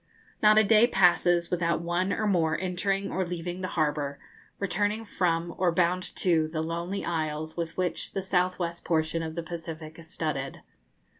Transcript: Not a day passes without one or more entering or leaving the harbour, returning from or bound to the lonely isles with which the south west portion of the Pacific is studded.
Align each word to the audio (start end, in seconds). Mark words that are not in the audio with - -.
Not 0.41 0.57
a 0.57 0.63
day 0.63 0.87
passes 0.87 1.51
without 1.51 1.79
one 1.81 2.11
or 2.11 2.25
more 2.25 2.59
entering 2.59 3.11
or 3.11 3.23
leaving 3.23 3.61
the 3.61 3.67
harbour, 3.77 4.17
returning 4.57 5.05
from 5.05 5.53
or 5.59 5.71
bound 5.71 6.15
to 6.15 6.47
the 6.47 6.63
lonely 6.63 7.05
isles 7.05 7.55
with 7.55 7.77
which 7.77 8.13
the 8.13 8.21
south 8.23 8.57
west 8.57 8.83
portion 8.83 9.21
of 9.21 9.35
the 9.35 9.43
Pacific 9.43 9.99
is 9.99 10.09
studded. 10.09 10.63